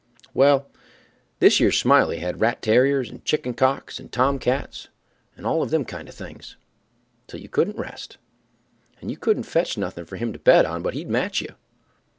[0.33, 0.67] Well,
[1.39, 4.87] thish yer Smiley had rat tarriers, and chicken cocks, and tom cats
[5.37, 6.57] and all of them kind of things,
[7.27, 8.17] till you couldn't rest,
[8.99, 11.53] and you couldn't fetch nothing for him to bet on but he'd match you.